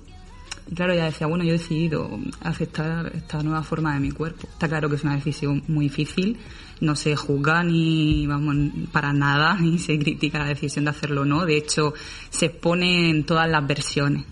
[0.68, 4.48] Y claro, ella decía, bueno, yo he decidido aceptar esta nueva forma de mi cuerpo.
[4.50, 6.36] Está claro que es una decisión muy difícil,
[6.80, 11.24] no se juzga ni, vamos, para nada, ni se critica la decisión de hacerlo o
[11.24, 11.46] no.
[11.46, 11.94] De hecho,
[12.28, 14.24] se exponen todas las versiones.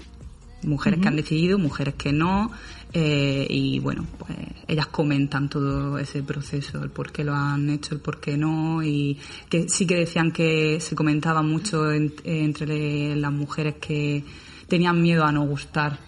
[0.64, 2.50] Mujeres que han decidido, mujeres que no,
[2.92, 4.30] eh, y bueno, pues
[4.68, 8.82] ellas comentan todo ese proceso, el por qué lo han hecho, el por qué no,
[8.82, 14.24] y que sí que decían que se comentaba mucho en- entre las mujeres que
[14.68, 15.98] tenían miedo a no gustar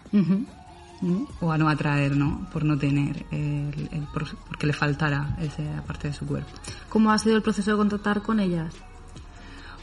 [1.41, 2.47] o a no atraer, ¿no?
[2.53, 6.49] Por no tener, el, el- por- porque le faltara esa parte de su cuerpo.
[6.89, 8.73] ¿Cómo ha sido el proceso de contactar con ellas?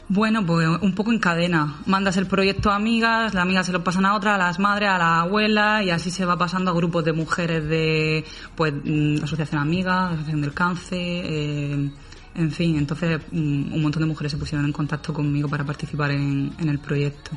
[0.08, 1.76] Bueno, pues un poco en cadena.
[1.86, 4.90] Mandas el proyecto a amigas, las amigas se lo pasan a otra, a las madres,
[4.90, 8.24] a la abuela, y así se va pasando a grupos de mujeres de,
[8.54, 11.90] pues, mm, Asociación Amigas, Asociación del Cáncer, eh,
[12.34, 12.76] en fin.
[12.76, 16.68] Entonces, mm, un montón de mujeres se pusieron en contacto conmigo para participar en, en
[16.68, 17.30] el proyecto.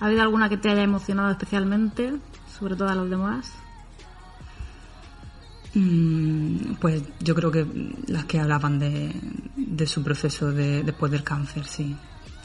[0.00, 2.14] ¿Ha habido alguna que te haya emocionado especialmente,
[2.58, 3.61] sobre todo a los demás?
[5.74, 7.66] Mm, Pues yo creo que
[8.08, 11.96] las que hablaban de, su proceso de, después del cáncer, sí.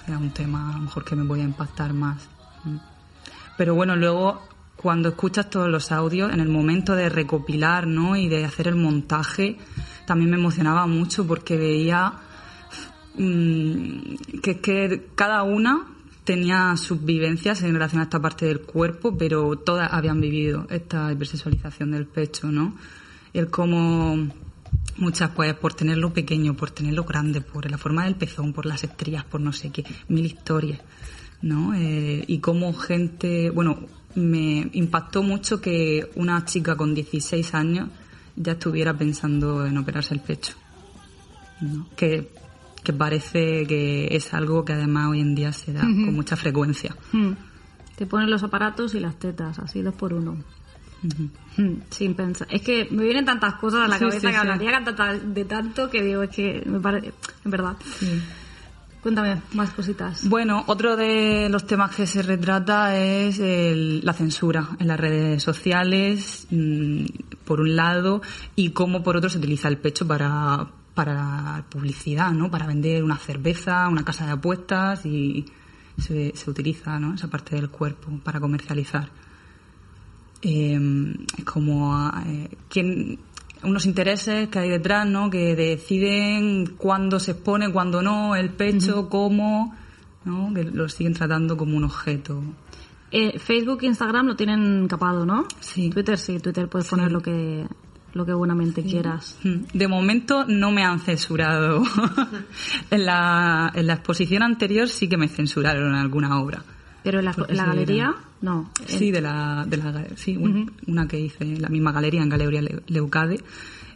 [0.07, 2.29] Era un tema a lo mejor que me voy a impactar más.
[2.63, 2.77] Mm.
[3.57, 4.41] Pero bueno, luego
[4.77, 8.15] cuando escuchas todos los audios, en el momento de recopilar ¿no?
[8.15, 9.57] y de hacer el montaje,
[10.05, 12.13] también me emocionaba mucho porque veía
[13.17, 15.87] mm, que, que cada una
[16.23, 21.11] tenía sus vivencias en relación a esta parte del cuerpo, pero todas habían vivido esta
[21.11, 22.75] hipersexualización del pecho, ¿no?
[23.37, 24.17] Y el cómo
[24.97, 28.83] muchas, pues, por tenerlo pequeño, por tenerlo grande, por la forma del pezón, por las
[28.83, 30.79] estrías, por no sé qué, mil historias,
[31.43, 31.75] ¿no?
[31.75, 33.77] Eh, y cómo gente, bueno,
[34.15, 37.89] me impactó mucho que una chica con 16 años
[38.35, 40.53] ya estuviera pensando en operarse el pecho.
[41.61, 41.87] ¿no?
[41.95, 42.31] Que,
[42.83, 46.95] que parece que es algo que además hoy en día se da con mucha frecuencia.
[47.11, 47.33] Hmm.
[47.97, 50.37] Te ponen los aparatos y las tetas, así dos por uno.
[51.57, 52.47] Hmm, Sin pensar.
[52.51, 54.37] Es que me vienen tantas cosas a la Sí, cabeza sí, que sí.
[54.39, 54.79] hablaría
[55.23, 57.13] de tanto que digo, es que me parece.
[57.45, 57.75] En verdad.
[59.01, 60.27] Cuéntame más cositas.
[60.27, 65.41] Bueno, otro de los temas que se retrata es el- la censura en las redes
[65.43, 67.05] sociales, mm,
[67.45, 68.21] por un lado,
[68.55, 72.49] y cómo por otro se utiliza el pecho para, para publicidad, ¿no?
[72.51, 75.45] Para vender una cerveza, una casa de apuestas y
[75.97, 77.13] se, se utiliza, ¿no?
[77.13, 79.09] Esa parte del cuerpo para comercializar.
[80.47, 80.79] Eh,
[81.37, 83.19] es como eh, quién-
[83.63, 85.29] unos intereses que hay detrás, ¿no?
[85.29, 89.75] Que deciden cuándo se expone, cuándo no, el pecho, cómo,
[90.25, 90.53] ¿no?
[90.53, 92.41] Que lo siguen tratando como un objeto.
[93.11, 95.45] Eh, Facebook e Instagram lo tienen capado, ¿no?
[95.59, 95.89] Sí.
[95.89, 97.65] Twitter sí, Twitter puedes poner lo que
[98.13, 99.37] lo que buenamente quieras.
[99.43, 101.83] Mm, De momento no me han censurado.
[102.91, 106.63] en, la, en la exposición anterior sí que me censuraron alguna obra.
[107.03, 108.69] Pero en la, la galería, no.
[108.85, 112.61] Sí, de la, de la sí, un- una que hice la misma galería, en Galería
[112.61, 113.39] Le- Leucade.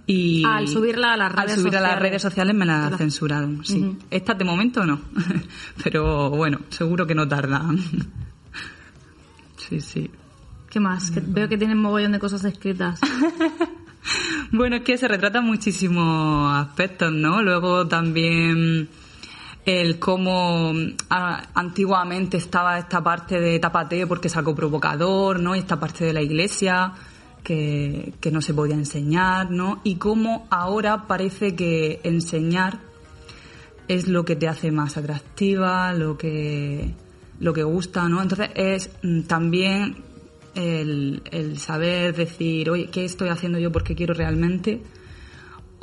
[0.07, 2.09] Y Al subirla a las redes al subir a las sociales.
[2.09, 3.97] redes sociales me la censuraron, sí.
[4.09, 4.99] Esta de momento no,
[5.83, 7.77] pero bueno, seguro que no tardan.
[9.57, 10.09] sí, sí.
[10.69, 11.11] ¿Qué más?
[11.11, 12.99] Que veo que tienen mogollón de cosas escritas.
[14.53, 17.41] Bueno, es que se retratan muchísimos aspectos, ¿no?
[17.41, 18.89] Luego también
[19.65, 20.73] el cómo
[21.09, 25.55] ah, antiguamente estaba esta parte de tapateo porque sacó provocador, ¿no?
[25.55, 26.93] Y esta parte de la iglesia
[27.43, 29.81] que, que no se podía enseñar, ¿no?
[29.83, 32.79] Y cómo ahora parece que enseñar
[33.87, 36.93] es lo que te hace más atractiva, lo que,
[37.39, 38.21] lo que gusta, ¿no?
[38.21, 39.97] Entonces es mm, también
[40.55, 44.81] el, el saber decir, oye, ¿qué estoy haciendo yo porque quiero realmente?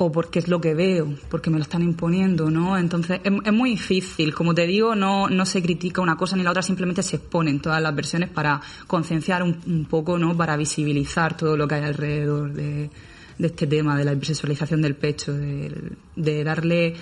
[0.01, 2.77] O porque es lo que veo, porque me lo están imponiendo, ¿no?
[2.77, 4.33] Entonces es, es muy difícil.
[4.33, 7.59] Como te digo, no, no se critica una cosa ni la otra, simplemente se exponen
[7.59, 10.35] todas las versiones para concienciar un, un poco, ¿no?
[10.35, 12.89] Para visibilizar todo lo que hay alrededor de,
[13.37, 16.95] de este tema, de la hipersexualización del pecho, de, de darle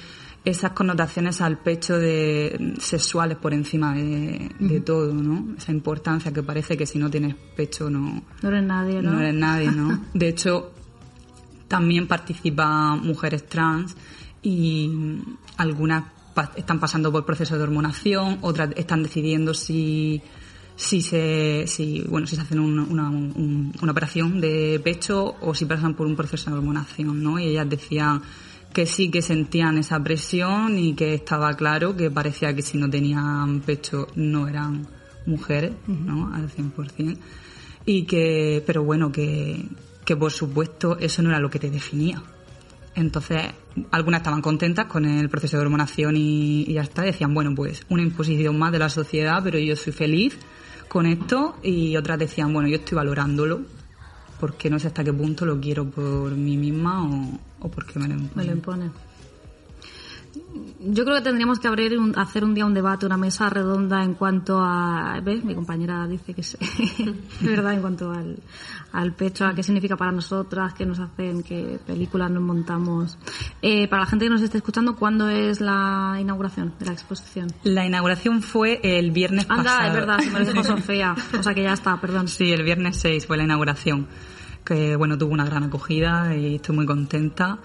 [0.46, 5.56] esas connotaciones al pecho de sexuales por encima de, de todo, ¿no?
[5.58, 9.12] Esa importancia que parece que si no tienes pecho no, No eres nadie, ¿no?
[9.12, 10.06] no eres nadie, ¿no?
[10.14, 10.72] De hecho,
[11.68, 13.96] también participan mujeres trans
[14.44, 14.90] y
[15.58, 16.04] algunas
[16.34, 20.22] pa- están pasando por procesos de hormonación, otras están decidiendo si
[20.76, 25.56] si se si bueno si se hacen un- una, un- una operación de pecho o
[25.56, 27.40] si pasan por un proceso de hormonación, ¿no?
[27.40, 28.22] Y ellas decían
[28.74, 32.88] que sí que sentían esa presión y que estaba claro que parecía que si no
[32.90, 34.86] tenían pecho no eran
[35.26, 36.32] mujeres, ¿no?
[36.34, 37.18] Al 100%.
[37.86, 39.66] Y que, pero bueno, que,
[40.08, 42.24] que por supuesto eso no era lo que te definía.
[42.96, 43.42] Entonces,
[43.92, 47.02] algunas estaban contentas con el proceso de hormonación y, y ya está.
[47.02, 50.38] Decían, bueno, pues una imposición más de la sociedad, pero yo soy feliz
[50.88, 51.58] con esto.
[51.62, 53.62] Y otras decían, bueno, yo estoy valorándolo
[54.40, 58.08] porque no sé hasta qué punto lo quiero por mí misma o, o porque me
[58.08, 58.48] lo Me imponen.
[58.48, 58.92] lo imponen.
[60.80, 64.04] Yo creo que tendríamos que abrir un- hacer un día un debate, una mesa redonda
[64.04, 65.20] en cuanto a...
[65.24, 65.44] ¿Ves?
[65.44, 66.58] Mi compañera dice que sí.
[67.42, 68.38] Es verdad, en cuanto al,
[68.94, 73.18] al pecho, a qué significa para nosotras, qué nos hacen, qué películas nos montamos.
[73.62, 77.48] Eh, para la gente que nos esté escuchando, ¿cuándo es la inauguración de la exposición?
[77.64, 79.88] La inauguración fue el viernes Anda, pasado.
[79.88, 81.16] es verdad, se me lo dijo Sofía.
[81.38, 82.28] O sea que ya está, perdón.
[82.28, 84.08] Sí, el viernes 6 fue la inauguración,
[84.64, 87.60] que bueno, tuvo una gran acogida y estoy muy contenta.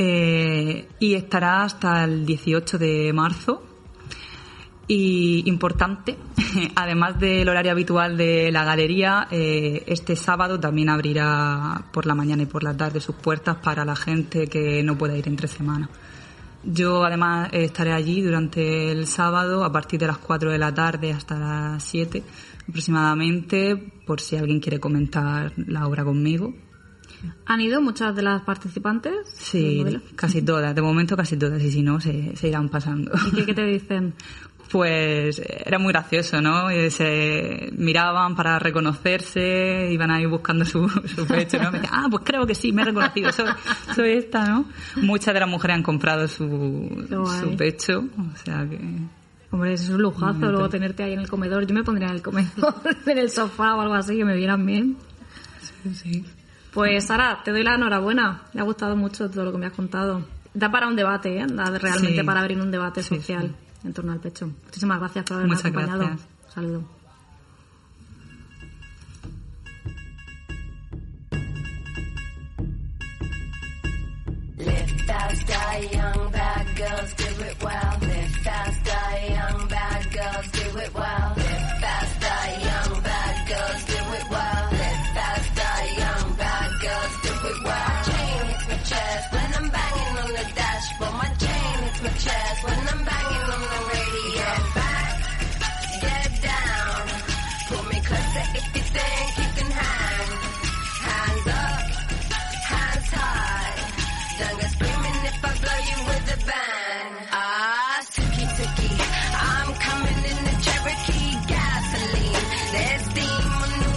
[0.00, 3.64] Eh, y estará hasta el 18 de marzo.
[4.86, 6.16] Y importante,
[6.76, 12.44] además del horario habitual de la galería, eh, este sábado también abrirá por la mañana
[12.44, 15.90] y por la tarde sus puertas para la gente que no pueda ir entre semana.
[16.62, 21.12] Yo además estaré allí durante el sábado a partir de las 4 de la tarde
[21.12, 22.22] hasta las 7
[22.68, 23.76] aproximadamente,
[24.06, 26.54] por si alguien quiere comentar la obra conmigo.
[27.46, 29.12] ¿Han ido muchas de las participantes?
[29.34, 29.84] Sí,
[30.16, 33.12] casi todas, de momento casi todas, y si no, se, se irán pasando.
[33.32, 34.14] ¿Y qué, qué te dicen?
[34.70, 36.68] Pues era muy gracioso, ¿no?
[36.68, 41.72] Eh, Se miraban para reconocerse, iban ahí buscando su, su pecho, ¿no?
[41.72, 43.46] Me decían, ah, pues creo que sí, me he reconocido, soy,
[43.94, 44.66] soy esta, ¿no?
[44.96, 47.06] Muchas de las mujeres han comprado su,
[47.56, 48.78] pecho, o sea que...
[49.50, 51.66] Hombre, es un lujazo, luego tenerte ahí en el comedor.
[51.66, 52.74] Yo me pondría en el comedor,
[53.06, 54.98] en el sofá o algo así, que me vieran bien.
[55.94, 56.22] Sí.
[56.78, 58.42] Pues Sara, te doy la enhorabuena.
[58.52, 60.22] Me ha gustado mucho todo lo que me has contado.
[60.54, 61.44] Da para un debate, ¿eh?
[61.48, 62.22] Da realmente Sí.
[62.22, 63.52] para abrir un debate Sí, social
[63.82, 64.46] en torno al pecho.
[64.46, 65.98] Muchísimas gracias por haberme Muchas acompañado.
[66.04, 66.28] gracias.
[66.46, 66.84] Un saludo.
[74.58, 78.08] Live fast, die young, bad girls do it well.
[92.64, 94.48] When I'm banging on the radio.
[94.74, 95.14] Back,
[96.02, 97.02] get down.
[97.68, 100.30] Pull me closer if you think you can hang.
[101.06, 101.80] Hands up,
[102.72, 103.74] hands high.
[104.38, 107.12] Don't screaming if I blow you with bang.
[107.30, 108.02] Ah,
[109.50, 112.44] I'm coming in the Cherokee gasoline.
[112.74, 113.90] There's steam on the.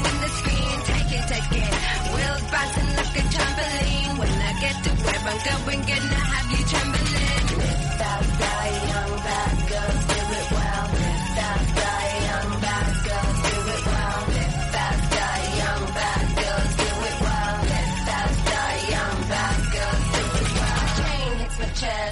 [0.92, 1.74] Take it, take it.
[2.14, 4.14] Wheels bouncing like a trampoline.
[4.22, 4.92] When I get to
[5.66, 6.21] going, get now.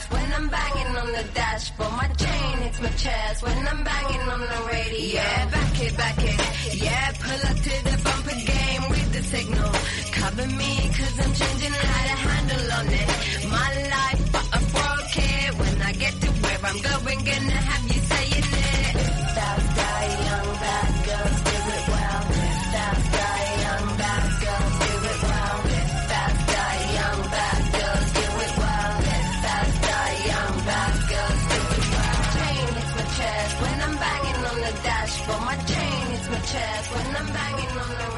[0.08, 1.92] when I'm banging on the dashboard.
[1.92, 5.22] My chain hits my chest when I'm banging on the radio.
[5.22, 6.76] Yeah, back it, back it.
[6.76, 9.72] Yeah, pull up to the bumper game with the signal.
[10.12, 13.19] Cover me, cause I'm changing how to handle on it.
[36.52, 38.09] chairs when I'm banging on the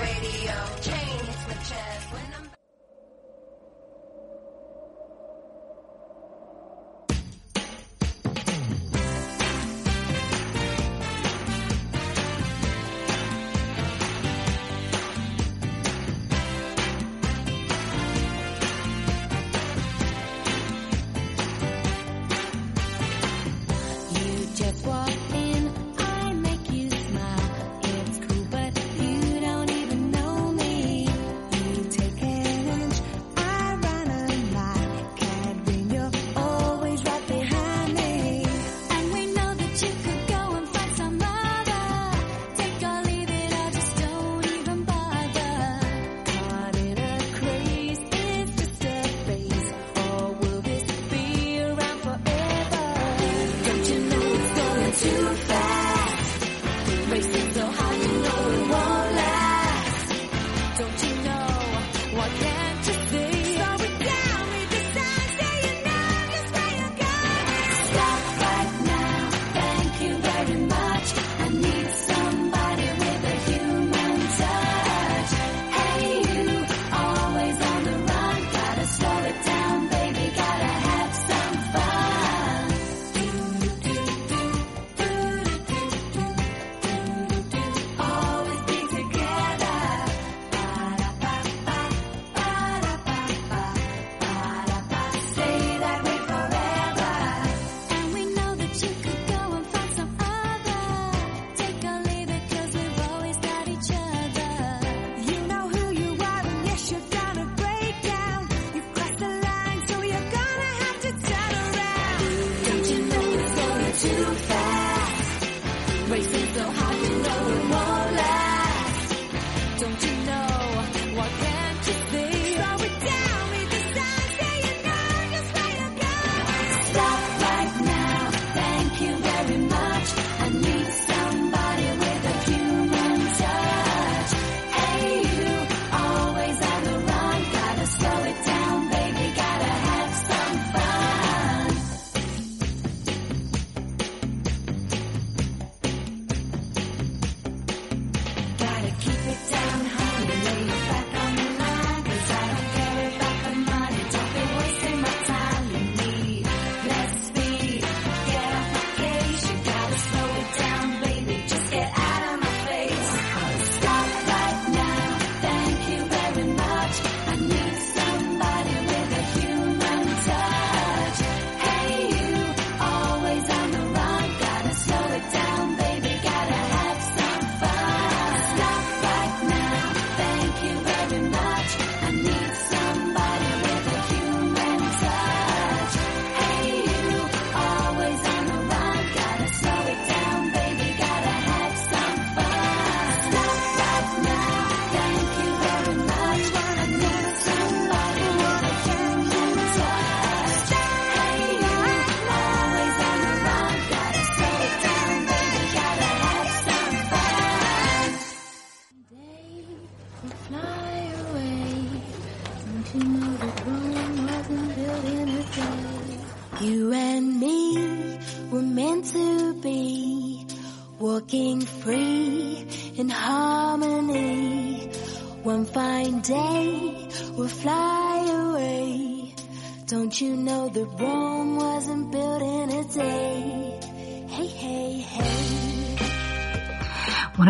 [62.13, 62.50] What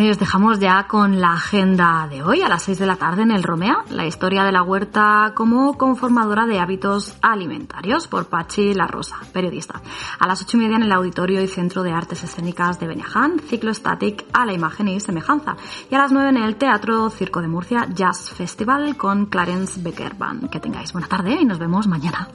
[0.02, 2.96] Bueno, y os dejamos ya con la agenda de hoy a las 6 de la
[2.96, 8.26] tarde en el Romea, la historia de la huerta como conformadora de hábitos alimentarios por
[8.26, 9.80] Pachi La Rosa, periodista.
[10.18, 13.38] A las 8 y media en el Auditorio y Centro de Artes Escénicas de Beneján,
[13.42, 15.56] ciclo static a la imagen y semejanza.
[15.92, 20.16] Y a las 9 en el Teatro Circo de Murcia Jazz Festival con Clarence Becker
[20.16, 20.50] Band.
[20.50, 22.28] Que tengáis buena tarde y nos vemos mañana.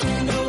[0.00, 0.39] Thank.